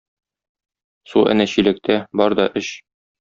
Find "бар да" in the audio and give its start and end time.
2.23-2.47